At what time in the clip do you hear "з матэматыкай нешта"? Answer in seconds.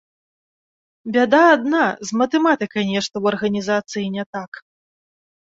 2.09-3.13